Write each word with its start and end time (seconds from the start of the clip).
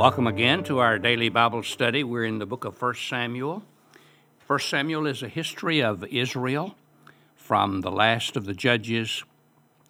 Welcome 0.00 0.26
again 0.26 0.64
to 0.64 0.78
our 0.78 0.98
daily 0.98 1.28
Bible 1.28 1.62
study. 1.62 2.04
We're 2.04 2.24
in 2.24 2.38
the 2.38 2.46
book 2.46 2.64
of 2.64 2.80
1 2.80 2.94
Samuel. 2.94 3.62
1 4.46 4.58
Samuel 4.60 5.06
is 5.06 5.22
a 5.22 5.28
history 5.28 5.82
of 5.82 6.02
Israel 6.04 6.74
from 7.36 7.82
the 7.82 7.90
last 7.90 8.34
of 8.34 8.46
the 8.46 8.54
judges 8.54 9.22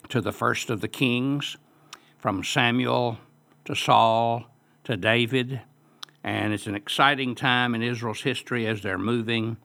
to 0.09 0.21
the 0.21 0.33
first 0.33 0.69
of 0.69 0.81
the 0.81 0.89
kings, 0.89 1.57
from 2.19 2.43
Samuel 2.43 3.19
to 3.67 3.77
Saul 3.77 4.47
to 4.83 4.97
David. 4.97 5.61
And 6.25 6.53
it's 6.53 6.67
an 6.67 6.75
exciting 6.75 7.37
time 7.37 7.77
in 7.77 7.81
Israel's 7.81 8.23
history 8.23 8.67
as 8.67 8.83
they're 8.83 8.99
moving 8.99 9.59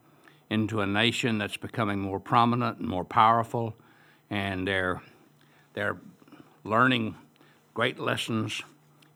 into 0.52 0.80
a 0.80 0.86
nation 0.86 1.40
that's 1.40 1.58
becoming 1.58 2.00
more 2.00 2.20
prominent 2.20 2.78
and 2.78 2.88
more 2.88 3.04
powerful, 3.04 3.74
and 4.30 4.68
they're, 4.68 5.02
they're 5.74 5.98
learning 6.64 7.16
great 7.74 7.98
lessons 7.98 8.62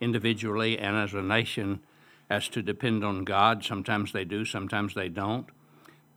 individually 0.01 0.77
and 0.77 0.95
as 0.95 1.13
a 1.13 1.21
nation 1.21 1.81
as 2.29 2.47
to 2.49 2.61
depend 2.61 3.03
on 3.03 3.23
God. 3.23 3.63
Sometimes 3.63 4.11
they 4.11 4.23
do, 4.23 4.45
sometimes 4.45 4.93
they 4.93 5.09
don't. 5.09 5.47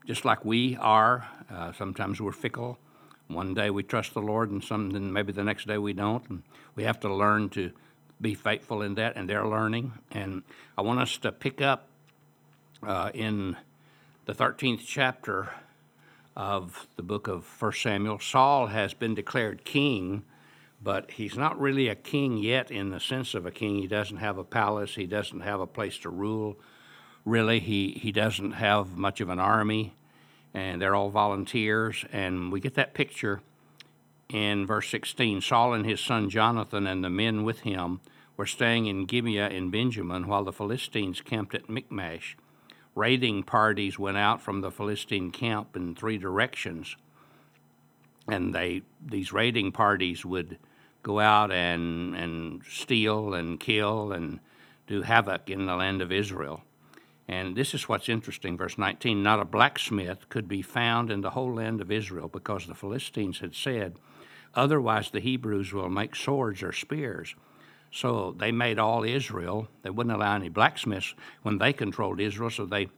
Just 0.07 0.25
like 0.25 0.45
we 0.45 0.77
are, 0.77 1.29
uh, 1.51 1.73
sometimes 1.73 2.21
we're 2.21 2.33
fickle. 2.33 2.79
One 3.29 3.55
day 3.55 3.71
we 3.71 3.83
trust 3.83 4.15
the 4.15 4.21
Lord, 4.21 4.51
and 4.51 4.63
some, 4.63 4.91
then 4.91 5.13
maybe 5.13 5.33
the 5.33 5.45
next 5.45 5.67
day 5.67 5.79
we 5.79 5.93
don't. 5.93 6.29
And 6.29 6.43
we 6.75 6.85
have 6.85 7.01
to 7.01 7.15
learn 7.15 7.49
to 7.51 7.71
be 8.21 8.35
faithful 8.35 8.83
in 8.83 8.95
that, 8.97 9.17
and 9.17 9.29
they're 9.29 9.47
learning. 9.47 9.93
And 10.11 10.43
I 10.77 10.83
want 10.83 11.01
us 11.01 11.17
to 11.19 11.33
pick 11.33 11.61
up 11.61 11.89
uh, 12.83 13.11
in 13.15 13.57
the 14.27 14.35
13th 14.35 14.83
chapter 14.87 15.51
of 16.37 16.87
the 16.97 17.03
book 17.03 17.29
of 17.29 17.47
1 17.61 17.73
Samuel. 17.73 18.19
Saul 18.19 18.67
has 18.67 18.93
been 18.93 19.15
declared 19.15 19.65
king 19.65 20.25
but 20.83 21.13
he's 21.13 21.37
not 21.37 21.61
really 21.61 21.89
a 21.89 21.95
king 21.95 22.39
yet 22.39 22.71
in 22.71 22.91
the 22.91 23.01
sense 23.01 23.35
of 23.35 23.47
a 23.47 23.51
king. 23.51 23.77
He 23.77 23.87
doesn't 23.87 24.17
have 24.17 24.39
a 24.39 24.45
palace, 24.45 24.95
he 24.95 25.07
doesn't 25.07 25.41
have 25.41 25.61
a 25.61 25.67
place 25.67 25.99
to 25.99 26.11
rule. 26.11 26.59
Really, 27.25 27.61
he, 27.61 27.93
he 27.93 28.11
doesn't 28.11 28.53
have 28.53 28.97
much 28.97 29.21
of 29.21 29.29
an 29.29 29.39
army, 29.39 29.95
and 30.53 30.83
they're 30.83 30.95
all 30.95 31.11
volunteers. 31.11 32.05
And 32.13 32.51
we 32.51 32.59
get 32.59 32.75
that 32.75 32.95
picture 32.95 33.43
in 34.29 34.67
verse 34.67 34.89
16 34.89 35.41
Saul 35.41 35.75
and 35.75 35.87
his 35.87 36.01
son 36.01 36.31
Jonathan 36.31 36.87
and 36.87 37.05
the 37.05 37.11
men 37.11 37.45
with 37.45 37.61
him 37.61 38.01
were 38.37 38.47
staying 38.47 38.87
in 38.87 39.05
Gibeah 39.05 39.51
in 39.51 39.71
Benjamin 39.71 40.27
while 40.27 40.43
the 40.43 40.53
Philistines 40.53 41.21
camped 41.21 41.55
at 41.55 41.69
Michmash. 41.69 42.37
Raiding 42.95 43.45
parties 43.45 43.99
went 43.99 44.17
out 44.17 44.43
from 44.43 44.63
the 44.63 44.71
Philistine 44.71 45.31
camp 45.31 45.77
in 45.77 45.95
three 45.95 46.19
directions, 46.19 46.97
and 48.27 48.55
they 48.55 48.83
these 49.01 49.33
raiding 49.33 49.73
parties 49.73 50.25
would 50.25 50.59
go 51.03 51.21
out 51.21 51.51
and, 51.51 52.15
and 52.15 52.63
steal 52.69 53.35
and 53.35 53.59
kill 53.59 54.13
and 54.13 54.41
do 54.87 55.03
havoc 55.03 55.51
in 55.51 55.67
the 55.67 55.77
land 55.77 56.03
of 56.03 56.13
Israel. 56.13 56.63
And 57.29 57.57
this 57.57 57.73
is 57.73 57.89
what's 57.89 58.09
interesting, 58.09 58.57
verse 58.57 58.77
19 58.77 59.23
Not 59.23 59.41
a 59.41 59.45
blacksmith 59.45 60.29
could 60.29 60.49
be 60.49 60.63
found 60.63 61.11
in 61.11 61.21
the 61.21 61.31
whole 61.31 61.55
land 61.55 61.81
of 61.81 61.91
Israel 61.91 62.29
because 62.29 62.67
the 62.67 62.75
Philistines 62.75 63.39
had 63.39 63.55
said, 63.55 63.97
Otherwise 64.55 65.11
the 65.11 65.21
Hebrews 65.21 65.73
will 65.73 65.89
make 65.89 66.15
swords 66.15 66.63
or 66.63 66.73
spears. 66.73 67.35
So 67.91 68.35
they 68.39 68.53
made 68.53 68.79
all 68.79 69.05
Israel. 69.05 69.69
They 69.83 69.91
wouldn't 69.91 70.15
allow 70.15 70.35
any 70.35 70.49
blacksmiths 70.49 71.15
when 71.43 71.59
they 71.59 71.73
controlled 71.73 72.21
Israel, 72.21 72.51
so 72.51 72.67
they 72.67 72.89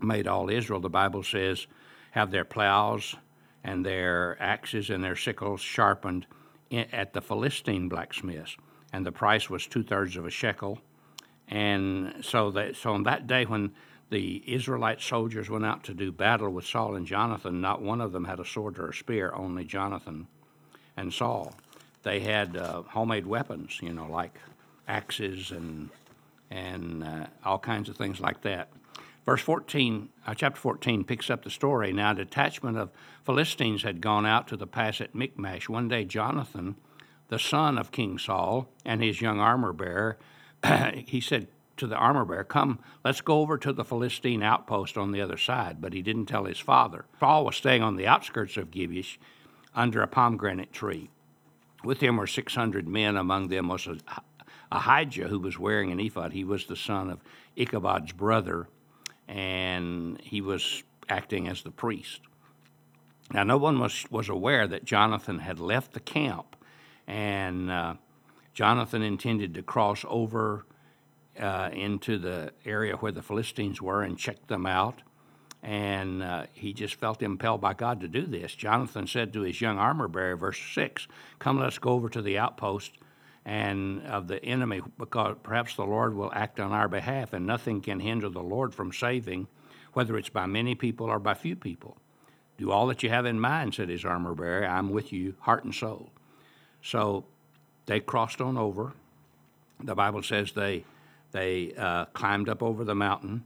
made 0.00 0.26
all 0.26 0.50
Israel, 0.50 0.80
the 0.80 0.88
Bible 0.88 1.22
says, 1.22 1.66
have 2.12 2.30
their 2.30 2.44
plows 2.44 3.14
and 3.64 3.86
their 3.86 4.36
axes 4.40 4.90
and 4.90 5.02
their 5.02 5.16
sickles 5.16 5.60
sharpened 5.60 6.26
at 6.72 7.12
the 7.12 7.20
Philistine 7.20 7.88
blacksmiths, 7.88 8.56
and 8.92 9.04
the 9.04 9.12
price 9.12 9.50
was 9.50 9.66
two 9.66 9.82
thirds 9.82 10.16
of 10.16 10.26
a 10.26 10.30
shekel. 10.30 10.78
And 11.48 12.24
so 12.24 12.50
that 12.52 12.76
so 12.76 12.94
on 12.94 13.02
that 13.02 13.26
day 13.26 13.44
when 13.44 13.72
the 14.10 14.42
Israelite 14.46 15.00
soldiers 15.00 15.48
went 15.48 15.64
out 15.64 15.84
to 15.84 15.94
do 15.94 16.12
battle 16.12 16.50
with 16.50 16.66
Saul 16.66 16.96
and 16.96 17.06
Jonathan, 17.06 17.60
not 17.60 17.80
one 17.80 18.00
of 18.00 18.12
them 18.12 18.24
had 18.24 18.40
a 18.40 18.44
sword 18.44 18.78
or 18.78 18.88
a 18.88 18.94
spear, 18.94 19.32
only 19.34 19.64
Jonathan 19.64 20.26
and 20.96 21.12
Saul. 21.12 21.54
They 22.02 22.20
had 22.20 22.56
uh, 22.56 22.82
homemade 22.82 23.26
weapons, 23.26 23.78
you 23.80 23.92
know, 23.92 24.06
like 24.06 24.34
axes 24.88 25.50
and 25.50 25.88
and 26.50 27.02
uh, 27.02 27.26
all 27.44 27.58
kinds 27.58 27.88
of 27.88 27.96
things 27.96 28.20
like 28.20 28.42
that. 28.42 28.68
Verse 29.24 29.40
14, 29.42 30.08
uh, 30.26 30.34
chapter 30.34 30.60
14 30.60 31.04
picks 31.04 31.30
up 31.30 31.44
the 31.44 31.50
story. 31.50 31.92
Now, 31.92 32.10
a 32.10 32.14
detachment 32.14 32.76
of 32.76 32.90
Philistines 33.24 33.84
had 33.84 34.00
gone 34.00 34.26
out 34.26 34.48
to 34.48 34.56
the 34.56 34.66
pass 34.66 35.00
at 35.00 35.14
Michmash. 35.14 35.68
One 35.68 35.88
day, 35.88 36.04
Jonathan, 36.04 36.74
the 37.28 37.38
son 37.38 37.78
of 37.78 37.92
King 37.92 38.18
Saul, 38.18 38.68
and 38.84 39.00
his 39.00 39.20
young 39.20 39.38
armor 39.38 39.72
bearer, 39.72 40.18
he 41.06 41.20
said 41.20 41.46
to 41.76 41.86
the 41.86 41.94
armor 41.94 42.24
bearer, 42.24 42.42
Come, 42.42 42.80
let's 43.04 43.20
go 43.20 43.40
over 43.40 43.56
to 43.58 43.72
the 43.72 43.84
Philistine 43.84 44.42
outpost 44.42 44.98
on 44.98 45.12
the 45.12 45.20
other 45.20 45.38
side. 45.38 45.80
But 45.80 45.92
he 45.92 46.02
didn't 46.02 46.26
tell 46.26 46.44
his 46.44 46.58
father. 46.58 47.04
Saul 47.20 47.44
was 47.44 47.56
staying 47.56 47.82
on 47.82 47.96
the 47.96 48.08
outskirts 48.08 48.56
of 48.56 48.72
Gibeah 48.72 49.04
under 49.74 50.02
a 50.02 50.08
pomegranate 50.08 50.72
tree. 50.72 51.10
With 51.84 52.00
him 52.00 52.16
were 52.16 52.26
600 52.26 52.88
men. 52.88 53.16
Among 53.16 53.48
them 53.48 53.68
was 53.68 53.88
Ahijah, 54.72 55.28
who 55.28 55.38
was 55.38 55.58
wearing 55.58 55.92
an 55.92 56.00
ephod. 56.00 56.32
He 56.32 56.44
was 56.44 56.66
the 56.66 56.76
son 56.76 57.08
of 57.08 57.20
Ichabod's 57.56 58.12
brother 58.12 58.68
and 59.28 60.20
he 60.20 60.40
was 60.40 60.82
acting 61.08 61.48
as 61.48 61.62
the 61.62 61.70
priest. 61.70 62.20
Now, 63.32 63.44
no 63.44 63.56
one 63.56 63.78
was, 63.78 64.04
was 64.10 64.28
aware 64.28 64.66
that 64.66 64.84
Jonathan 64.84 65.38
had 65.38 65.58
left 65.58 65.92
the 65.92 66.00
camp, 66.00 66.56
and 67.06 67.70
uh, 67.70 67.94
Jonathan 68.52 69.02
intended 69.02 69.54
to 69.54 69.62
cross 69.62 70.04
over 70.08 70.66
uh, 71.40 71.70
into 71.72 72.18
the 72.18 72.52
area 72.64 72.96
where 72.96 73.12
the 73.12 73.22
Philistines 73.22 73.80
were 73.80 74.02
and 74.02 74.18
check 74.18 74.46
them 74.48 74.66
out. 74.66 75.02
And 75.62 76.22
uh, 76.22 76.46
he 76.52 76.72
just 76.72 76.96
felt 76.96 77.22
impelled 77.22 77.60
by 77.60 77.72
God 77.72 78.00
to 78.00 78.08
do 78.08 78.26
this. 78.26 78.54
Jonathan 78.54 79.06
said 79.06 79.32
to 79.32 79.42
his 79.42 79.60
young 79.60 79.78
armor 79.78 80.08
bearer, 80.08 80.36
verse 80.36 80.60
6, 80.74 81.06
Come, 81.38 81.60
let's 81.60 81.78
go 81.78 81.90
over 81.90 82.08
to 82.08 82.20
the 82.20 82.36
outpost 82.36 82.92
and 83.44 84.06
of 84.06 84.28
the 84.28 84.44
enemy, 84.44 84.80
because 84.98 85.36
perhaps 85.42 85.74
the 85.74 85.84
Lord 85.84 86.14
will 86.14 86.32
act 86.32 86.60
on 86.60 86.72
our 86.72 86.88
behalf, 86.88 87.32
and 87.32 87.46
nothing 87.46 87.80
can 87.80 88.00
hinder 88.00 88.28
the 88.28 88.42
Lord 88.42 88.74
from 88.74 88.92
saving, 88.92 89.48
whether 89.94 90.16
it's 90.16 90.28
by 90.28 90.46
many 90.46 90.74
people 90.74 91.06
or 91.06 91.18
by 91.18 91.34
few 91.34 91.56
people. 91.56 91.96
Do 92.58 92.70
all 92.70 92.86
that 92.86 93.02
you 93.02 93.08
have 93.08 93.26
in 93.26 93.40
mind, 93.40 93.74
said 93.74 93.88
his 93.88 94.04
armor 94.04 94.34
bearer. 94.34 94.66
I'm 94.66 94.90
with 94.90 95.12
you, 95.12 95.34
heart 95.40 95.64
and 95.64 95.74
soul. 95.74 96.10
So 96.82 97.24
they 97.86 97.98
crossed 97.98 98.40
on 98.40 98.56
over. 98.56 98.92
The 99.82 99.94
Bible 99.94 100.22
says 100.22 100.52
they 100.52 100.84
they 101.32 101.72
uh, 101.76 102.04
climbed 102.06 102.48
up 102.48 102.62
over 102.62 102.84
the 102.84 102.94
mountain, 102.94 103.42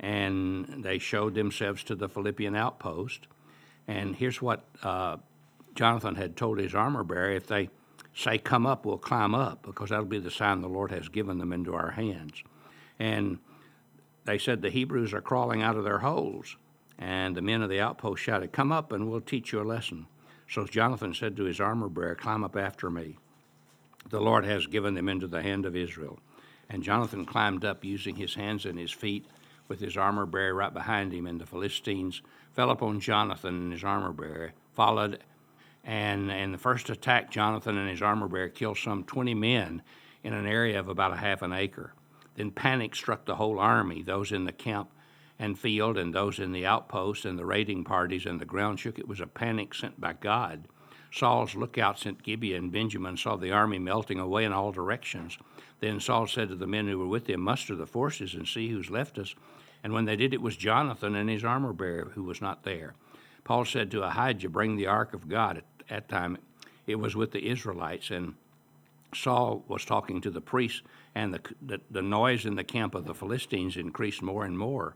and 0.00 0.82
they 0.82 0.98
showed 0.98 1.34
themselves 1.34 1.82
to 1.84 1.94
the 1.94 2.08
Philistine 2.08 2.56
outpost. 2.56 3.26
And 3.88 4.16
here's 4.16 4.40
what 4.40 4.64
uh, 4.82 5.16
Jonathan 5.74 6.14
had 6.14 6.36
told 6.36 6.58
his 6.58 6.74
armor 6.74 7.04
bearer: 7.04 7.32
if 7.32 7.46
they 7.46 7.68
say, 8.16 8.38
Come 8.38 8.66
up, 8.66 8.84
we'll 8.84 8.98
climb 8.98 9.34
up, 9.34 9.62
because 9.62 9.90
that'll 9.90 10.06
be 10.06 10.18
the 10.18 10.30
sign 10.30 10.62
the 10.62 10.68
Lord 10.68 10.90
has 10.90 11.08
given 11.08 11.38
them 11.38 11.52
into 11.52 11.74
our 11.74 11.90
hands. 11.90 12.42
And 12.98 13.38
they 14.24 14.38
said, 14.38 14.62
The 14.62 14.70
Hebrews 14.70 15.12
are 15.12 15.20
crawling 15.20 15.62
out 15.62 15.76
of 15.76 15.84
their 15.84 15.98
holes. 15.98 16.56
And 16.98 17.36
the 17.36 17.42
men 17.42 17.60
of 17.60 17.68
the 17.68 17.80
outpost 17.80 18.22
shouted, 18.22 18.52
Come 18.52 18.72
up, 18.72 18.90
and 18.90 19.08
we'll 19.08 19.20
teach 19.20 19.52
you 19.52 19.60
a 19.60 19.62
lesson. 19.62 20.06
So 20.48 20.64
Jonathan 20.64 21.12
said 21.12 21.36
to 21.36 21.44
his 21.44 21.60
armor 21.60 21.88
bearer, 21.88 22.14
Climb 22.14 22.42
up 22.42 22.56
after 22.56 22.88
me. 22.88 23.18
The 24.08 24.20
Lord 24.20 24.44
has 24.44 24.66
given 24.66 24.94
them 24.94 25.08
into 25.08 25.26
the 25.26 25.42
hand 25.42 25.66
of 25.66 25.76
Israel. 25.76 26.18
And 26.70 26.82
Jonathan 26.82 27.26
climbed 27.26 27.64
up 27.64 27.84
using 27.84 28.16
his 28.16 28.34
hands 28.34 28.64
and 28.64 28.78
his 28.78 28.90
feet 28.90 29.26
with 29.68 29.80
his 29.80 29.96
armor 29.96 30.26
bearer 30.26 30.54
right 30.54 30.72
behind 30.72 31.12
him. 31.12 31.26
And 31.26 31.40
the 31.40 31.46
Philistines 31.46 32.22
fell 32.52 32.70
upon 32.70 33.00
Jonathan 33.00 33.54
and 33.54 33.72
his 33.72 33.84
armor 33.84 34.12
bearer, 34.12 34.52
followed 34.72 35.20
and 35.86 36.32
in 36.32 36.50
the 36.50 36.58
first 36.58 36.90
attack, 36.90 37.30
Jonathan 37.30 37.78
and 37.78 37.88
his 37.88 38.02
armor 38.02 38.26
bearer 38.26 38.48
killed 38.48 38.76
some 38.76 39.04
20 39.04 39.34
men 39.34 39.82
in 40.24 40.32
an 40.34 40.44
area 40.44 40.80
of 40.80 40.88
about 40.88 41.12
a 41.12 41.16
half 41.16 41.42
an 41.42 41.52
acre. 41.52 41.92
Then 42.34 42.50
panic 42.50 42.96
struck 42.96 43.24
the 43.24 43.36
whole 43.36 43.60
army, 43.60 44.02
those 44.02 44.32
in 44.32 44.44
the 44.44 44.52
camp 44.52 44.90
and 45.38 45.56
field, 45.56 45.96
and 45.96 46.12
those 46.12 46.40
in 46.40 46.50
the 46.50 46.66
outposts 46.66 47.24
and 47.24 47.38
the 47.38 47.46
raiding 47.46 47.84
parties, 47.84 48.26
and 48.26 48.40
the 48.40 48.44
ground 48.44 48.80
shook. 48.80 48.98
It 48.98 49.06
was 49.06 49.20
a 49.20 49.28
panic 49.28 49.74
sent 49.74 50.00
by 50.00 50.14
God. 50.14 50.66
Saul's 51.12 51.54
lookouts 51.54 52.04
at 52.04 52.22
Gibeah 52.24 52.58
and 52.58 52.72
Benjamin 52.72 53.16
saw 53.16 53.36
the 53.36 53.52
army 53.52 53.78
melting 53.78 54.18
away 54.18 54.44
in 54.44 54.52
all 54.52 54.72
directions. 54.72 55.38
Then 55.78 56.00
Saul 56.00 56.26
said 56.26 56.48
to 56.48 56.56
the 56.56 56.66
men 56.66 56.88
who 56.88 56.98
were 56.98 57.06
with 57.06 57.30
him, 57.30 57.42
Muster 57.42 57.76
the 57.76 57.86
forces 57.86 58.34
and 58.34 58.48
see 58.48 58.70
who's 58.70 58.90
left 58.90 59.18
us. 59.18 59.36
And 59.84 59.92
when 59.92 60.04
they 60.04 60.16
did, 60.16 60.34
it 60.34 60.42
was 60.42 60.56
Jonathan 60.56 61.14
and 61.14 61.30
his 61.30 61.44
armor 61.44 61.72
bearer 61.72 62.10
who 62.14 62.24
was 62.24 62.42
not 62.42 62.64
there. 62.64 62.94
Saul 63.46 63.64
said 63.64 63.92
to 63.92 64.02
Ahijah, 64.02 64.48
Bring 64.48 64.74
the 64.74 64.88
ark 64.88 65.14
of 65.14 65.28
God 65.28 65.62
that 65.88 66.08
time 66.08 66.38
it 66.86 66.96
was 66.96 67.16
with 67.16 67.32
the 67.32 67.48
Israelites, 67.48 68.10
and 68.10 68.34
Saul 69.14 69.64
was 69.68 69.84
talking 69.84 70.20
to 70.20 70.30
the 70.30 70.40
priests, 70.40 70.82
and 71.14 71.34
the, 71.34 71.40
the, 71.62 71.80
the 71.90 72.02
noise 72.02 72.46
in 72.46 72.54
the 72.54 72.64
camp 72.64 72.94
of 72.94 73.06
the 73.06 73.14
Philistines 73.14 73.76
increased 73.76 74.22
more 74.22 74.44
and 74.44 74.58
more. 74.58 74.94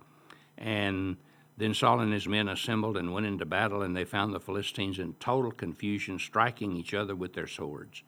And 0.59 1.17
then 1.57 1.75
Saul 1.75 2.01
and 2.01 2.13
his 2.13 2.29
men 2.29 2.49
assembled 2.49 2.97
and 2.97 3.13
went 3.13 3.27
into 3.27 3.45
battle, 3.45 3.83
and 3.83 3.97
they 3.97 4.05
found 4.05 4.33
the 4.33 4.41
Philistines 4.41 4.99
in 4.99 5.15
total 5.15 5.51
confusion, 5.51 6.19
striking 6.19 6.77
each 6.77 6.95
other 6.95 7.17
with 7.17 7.35
their 7.35 7.47
swords. 7.47 8.03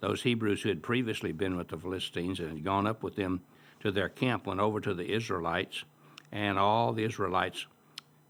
Those 0.00 0.22
Hebrews 0.22 0.62
who 0.62 0.68
had 0.68 0.82
previously 0.82 1.32
been 1.32 1.56
with 1.56 1.68
the 1.68 1.78
Philistines 1.78 2.40
and 2.40 2.50
had 2.50 2.64
gone 2.64 2.86
up 2.86 3.02
with 3.02 3.16
them 3.16 3.42
to 3.80 3.90
their 3.90 4.08
camp 4.08 4.46
went 4.46 4.60
over 4.60 4.80
to 4.80 4.94
the 4.94 5.12
Israelites, 5.12 5.84
and 6.32 6.58
all 6.58 6.92
the 6.92 7.04
Israelites 7.04 7.66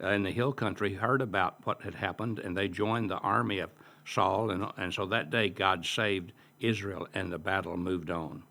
in 0.01 0.23
the 0.23 0.31
hill 0.31 0.53
country 0.53 0.94
heard 0.94 1.21
about 1.21 1.67
what 1.67 1.83
had 1.83 1.94
happened, 1.94 2.39
and 2.39 2.56
they 2.56 2.69
joined 2.69 3.11
the 3.11 3.19
army 3.19 3.59
of 3.59 3.71
Saul, 4.08 4.50
and, 4.50 4.66
and 4.76 4.93
so 4.93 5.06
that 5.06 5.31
day 5.31 5.49
God 5.49 5.84
saved 5.84 6.32
Israel, 6.60 7.08
and 7.14 7.32
the 7.32 7.38
battle 7.38 7.76
moved 7.76 8.10
on. 8.10 8.43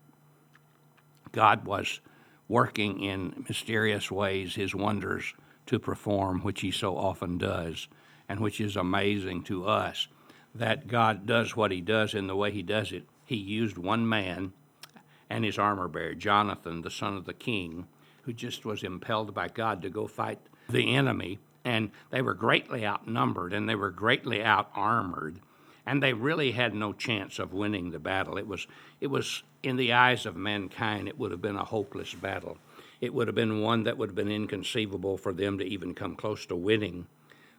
God 1.32 1.64
was 1.64 2.00
working 2.48 3.02
in 3.02 3.44
mysterious 3.48 4.10
ways 4.10 4.54
his 4.54 4.74
wonders 4.74 5.34
to 5.66 5.78
perform, 5.78 6.40
which 6.40 6.62
he 6.62 6.70
so 6.70 6.96
often 6.96 7.36
does, 7.36 7.88
and 8.28 8.40
which 8.40 8.60
is 8.60 8.76
amazing 8.76 9.42
to 9.44 9.66
us 9.66 10.08
that 10.54 10.88
God 10.88 11.26
does 11.26 11.54
what 11.54 11.70
he 11.70 11.80
does 11.80 12.14
in 12.14 12.26
the 12.26 12.36
way 12.36 12.50
he 12.50 12.62
does 12.62 12.92
it. 12.92 13.04
He 13.24 13.36
used 13.36 13.76
one 13.76 14.08
man 14.08 14.52
and 15.30 15.44
his 15.44 15.58
armor 15.58 15.88
bearer, 15.88 16.14
Jonathan, 16.14 16.82
the 16.82 16.90
son 16.90 17.16
of 17.16 17.26
the 17.26 17.34
king, 17.34 17.86
who 18.22 18.32
just 18.32 18.64
was 18.64 18.82
impelled 18.82 19.34
by 19.34 19.48
God 19.48 19.82
to 19.82 19.90
go 19.90 20.06
fight 20.06 20.38
the 20.68 20.94
enemy. 20.94 21.38
And 21.64 21.90
they 22.10 22.22
were 22.22 22.34
greatly 22.34 22.86
outnumbered 22.86 23.52
and 23.52 23.68
they 23.68 23.74
were 23.74 23.90
greatly 23.90 24.42
out 24.42 24.70
armored. 24.74 25.40
And 25.88 26.02
they 26.02 26.12
really 26.12 26.52
had 26.52 26.74
no 26.74 26.92
chance 26.92 27.38
of 27.38 27.54
winning 27.54 27.90
the 27.90 27.98
battle. 27.98 28.36
It 28.36 28.46
was, 28.46 28.66
it 29.00 29.06
was, 29.06 29.42
in 29.62 29.76
the 29.76 29.94
eyes 29.94 30.26
of 30.26 30.36
mankind, 30.36 31.08
it 31.08 31.18
would 31.18 31.30
have 31.30 31.40
been 31.40 31.56
a 31.56 31.64
hopeless 31.64 32.12
battle. 32.12 32.58
It 33.00 33.14
would 33.14 33.26
have 33.26 33.34
been 33.34 33.62
one 33.62 33.84
that 33.84 33.96
would 33.96 34.10
have 34.10 34.14
been 34.14 34.30
inconceivable 34.30 35.16
for 35.16 35.32
them 35.32 35.56
to 35.56 35.64
even 35.64 35.94
come 35.94 36.14
close 36.14 36.44
to 36.46 36.56
winning. 36.56 37.06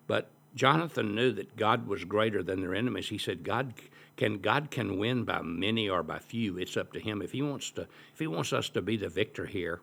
But 0.05 0.29
Jonathan 0.53 1.15
knew 1.15 1.31
that 1.31 1.57
God 1.57 1.87
was 1.87 2.03
greater 2.03 2.43
than 2.43 2.61
their 2.61 2.75
enemies. 2.75 3.09
He 3.09 3.17
said, 3.17 3.43
God 3.43 3.73
can 4.15 4.37
God 4.37 4.69
can 4.69 4.99
win 4.99 5.23
by 5.23 5.41
many 5.41 5.89
or 5.89 6.03
by 6.03 6.19
few. 6.19 6.59
It's 6.59 6.77
up 6.77 6.93
to 6.93 6.99
him. 6.99 7.23
If 7.23 7.31
he 7.31 7.41
wants 7.41 7.71
to 7.71 7.87
if 8.13 8.19
he 8.19 8.27
wants 8.27 8.53
us 8.53 8.69
to 8.69 8.81
be 8.83 8.95
the 8.95 9.09
victor 9.09 9.47
here, 9.47 9.79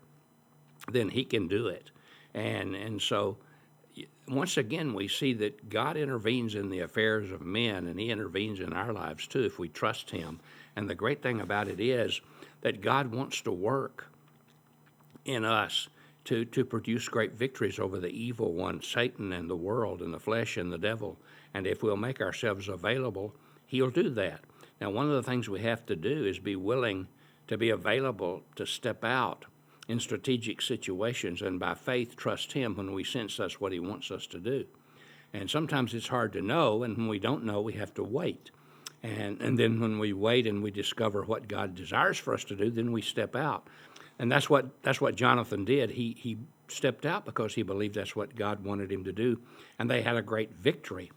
then 0.92 1.08
he 1.08 1.25
can 1.25 1.49
do 1.49 1.66
it. 1.66 1.90
And 2.32 2.76
and 2.76 3.02
so 3.02 3.38
once 4.28 4.56
again 4.56 4.94
we 4.94 5.08
see 5.08 5.32
that 5.34 5.69
God 5.69 5.96
intervenes 5.96 6.54
in 6.54 6.70
the 6.70 6.81
affairs 6.81 7.31
of 7.31 7.40
men 7.40 7.87
and 7.87 7.98
he 7.98 8.10
intervenes 8.10 8.60
in 8.60 8.72
our 8.72 8.93
lives 8.93 9.26
too 9.26 9.44
if 9.44 9.58
we 9.58 9.69
trust 9.69 10.10
him. 10.10 10.40
And 10.75 10.88
the 10.88 10.94
great 10.94 11.22
thing 11.22 11.40
about 11.40 11.69
it 11.69 11.81
is 11.81 12.20
that 12.60 12.81
God 12.81 13.12
wants 13.12 13.40
to 13.43 13.52
work 13.52 14.10
in 15.25 15.44
us 15.44 15.88
to, 16.25 16.44
to 16.46 16.64
produce 16.64 17.08
great 17.08 17.32
victories 17.32 17.78
over 17.78 17.98
the 17.98 18.08
evil 18.08 18.52
one, 18.52 18.82
Satan 18.82 19.32
and 19.32 19.48
the 19.48 19.56
world 19.56 20.02
and 20.02 20.12
the 20.12 20.20
flesh 20.20 20.56
and 20.56 20.72
the 20.72 20.78
devil. 20.78 21.16
And 21.54 21.66
if 21.66 21.82
we'll 21.82 21.96
make 21.96 22.20
ourselves 22.20 22.69
available 22.69 23.34
He'll 23.66 23.90
do 23.90 24.10
that. 24.10 24.40
Now, 24.81 24.90
one 24.90 25.06
of 25.06 25.12
the 25.12 25.22
things 25.22 25.49
we 25.49 25.60
have 25.60 25.84
to 25.87 25.96
do 25.96 26.25
is 26.25 26.38
be 26.38 26.56
willing 26.56 27.08
to 27.49 27.58
be 27.58 27.70
available 27.70 28.42
to 28.56 28.66
step 28.66 29.04
out 29.04 29.44
in 29.88 30.00
strategic 30.00 30.61
situations 30.61 31.43
and 31.43 31.61
by 31.61 31.75
faith 31.75 32.17
trust 32.17 32.53
Him 32.53 32.77
when 32.77 32.93
we 32.93 33.05
sense 33.05 33.37
that's 33.37 33.61
what 33.61 33.73
He 33.73 33.81
wants 33.81 34.11
us 34.11 34.27
to 34.29 34.38
do. 34.38 34.65
And 35.33 35.50
sometimes 35.50 35.94
it's 35.94 36.09
hard 36.09 36.33
to 36.35 36.43
know, 36.43 36.83
and 36.83 36.97
when 36.97 37.09
we 37.09 37.19
don't 37.19 37.44
know, 37.44 37.61
we 37.61 37.75
have 37.75 37.94
to 37.94 38.03
wait. 38.03 38.50
And, 39.03 39.41
and 39.41 39.59
then 39.59 39.81
when 39.81 39.99
we 39.99 40.12
wait 40.12 40.47
and 40.47 40.62
we 40.62 40.71
discover 40.71 41.23
what 41.23 41.49
God 41.49 41.75
desires 41.75 42.19
for 42.19 42.35
us 42.35 42.44
to 42.44 42.56
do, 42.56 42.71
then 42.71 42.93
we 42.93 43.03
step 43.03 43.37
out. 43.37 43.69
And 44.19 44.33
that's 44.33 44.49
what, 44.49 44.83
that's 44.83 45.00
what 45.00 45.15
Jonathan 45.15 45.65
did. 45.65 45.91
He, 45.91 46.17
he 46.19 46.38
stepped 46.69 47.05
out 47.05 47.25
because 47.25 47.55
he 47.55 47.62
believed 47.62 47.94
that's 47.94 48.17
what 48.17 48.35
God 48.35 48.65
wanted 48.65 48.91
him 48.91 49.05
to 49.05 49.12
do. 49.12 49.41
And 49.79 49.91
they 49.91 50.03
had 50.03 50.17
a 50.17 50.23
great 50.23 50.55
victory 50.55 51.11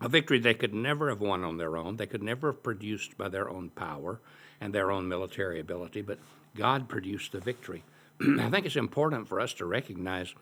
a 0.00 0.08
victory 0.08 0.38
they 0.38 0.54
could 0.54 0.74
never 0.74 1.08
have 1.08 1.20
won 1.20 1.44
on 1.44 1.56
their 1.56 1.76
own, 1.76 1.96
they 1.96 2.06
could 2.06 2.22
never 2.22 2.52
have 2.52 2.62
produced 2.62 3.16
by 3.16 3.28
their 3.28 3.48
own 3.48 3.70
power 3.70 4.20
and 4.60 4.74
their 4.74 4.90
own 4.90 5.08
military 5.08 5.60
ability, 5.60 6.02
but 6.02 6.18
God 6.56 6.88
produced 6.88 7.32
the 7.32 7.40
victory. 7.40 7.82
I 8.20 8.50
think 8.50 8.66
it's 8.66 8.76
important 8.76 9.28
for 9.28 9.40
us 9.40 9.52
to 9.54 9.66
recognize 9.66 10.34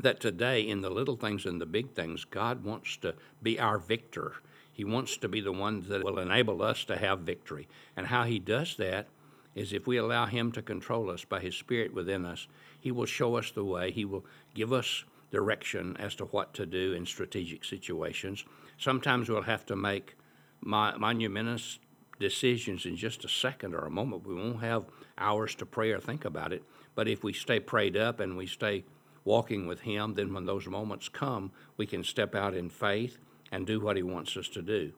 that 0.00 0.20
today, 0.20 0.62
in 0.62 0.80
the 0.80 0.90
little 0.90 1.16
things 1.16 1.44
and 1.44 1.60
the 1.60 1.66
big 1.66 1.92
things, 1.92 2.24
God 2.24 2.64
wants 2.64 2.96
to 2.98 3.14
be 3.42 3.58
our 3.58 3.78
victor. 3.78 4.34
He 4.72 4.84
wants 4.84 5.16
to 5.18 5.28
be 5.28 5.40
the 5.40 5.52
one 5.52 5.82
that 5.88 6.04
will 6.04 6.18
enable 6.18 6.62
us 6.62 6.84
to 6.84 6.96
have 6.96 7.20
victory. 7.20 7.68
And 7.96 8.06
how 8.06 8.24
He 8.24 8.38
does 8.38 8.76
that 8.76 9.08
is 9.54 9.72
if 9.72 9.86
we 9.86 9.96
allow 9.96 10.26
Him 10.26 10.52
to 10.52 10.62
control 10.62 11.10
us 11.10 11.24
by 11.24 11.40
His 11.40 11.56
Spirit 11.56 11.92
within 11.92 12.24
us, 12.24 12.46
He 12.80 12.92
will 12.92 13.06
show 13.06 13.36
us 13.36 13.50
the 13.50 13.64
way, 13.64 13.90
He 13.90 14.04
will 14.04 14.24
give 14.54 14.72
us 14.72 15.04
direction 15.30 15.96
as 15.98 16.14
to 16.16 16.24
what 16.26 16.54
to 16.54 16.66
do 16.66 16.92
in 16.92 17.06
strategic 17.06 17.64
situations. 17.64 18.44
Sometimes 18.78 19.28
we'll 19.28 19.42
have 19.42 19.66
to 19.66 19.76
make 19.76 20.16
monumentous 20.62 21.78
decisions 22.20 22.86
in 22.86 22.94
just 22.94 23.24
a 23.24 23.28
second 23.28 23.74
or 23.74 23.86
a 23.86 23.90
moment. 23.90 24.26
We 24.26 24.34
won't 24.34 24.60
have 24.60 24.84
hours 25.18 25.56
to 25.56 25.66
pray 25.66 25.90
or 25.90 25.98
think 25.98 26.24
about 26.24 26.52
it. 26.52 26.62
But 26.94 27.08
if 27.08 27.24
we 27.24 27.32
stay 27.32 27.58
prayed 27.58 27.96
up 27.96 28.20
and 28.20 28.36
we 28.36 28.46
stay 28.46 28.84
walking 29.24 29.66
with 29.66 29.80
Him, 29.80 30.14
then 30.14 30.32
when 30.32 30.46
those 30.46 30.68
moments 30.68 31.08
come, 31.08 31.50
we 31.76 31.86
can 31.86 32.04
step 32.04 32.34
out 32.34 32.54
in 32.54 32.70
faith 32.70 33.18
and 33.50 33.66
do 33.66 33.80
what 33.80 33.96
He 33.96 34.02
wants 34.02 34.36
us 34.36 34.48
to 34.50 34.62
do. 34.62 34.92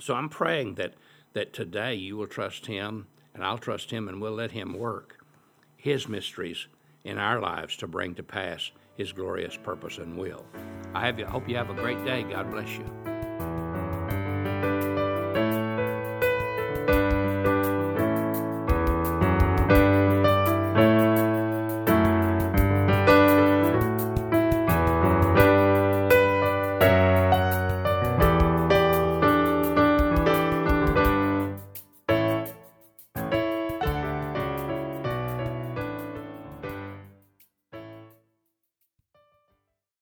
So 0.00 0.14
I'm 0.14 0.28
praying 0.28 0.74
that, 0.74 0.94
that 1.34 1.52
today 1.52 1.94
you 1.94 2.16
will 2.16 2.26
trust 2.26 2.66
Him 2.66 3.06
and 3.34 3.44
I'll 3.44 3.58
trust 3.58 3.92
Him 3.92 4.08
and 4.08 4.20
we'll 4.20 4.32
let 4.32 4.50
Him 4.50 4.74
work 4.74 5.24
His 5.76 6.08
mysteries 6.08 6.66
in 7.04 7.18
our 7.18 7.40
lives 7.40 7.76
to 7.76 7.86
bring 7.86 8.14
to 8.16 8.22
pass 8.22 8.72
his 8.96 9.12
glorious 9.12 9.56
purpose 9.56 9.98
and 9.98 10.16
will. 10.16 10.44
I, 10.94 11.08
I 11.08 11.22
hope 11.22 11.48
you 11.48 11.56
have 11.56 11.70
a 11.70 11.74
great 11.74 12.04
day. 12.04 12.22
God 12.22 12.50
bless 12.50 12.70
you. 12.76 13.11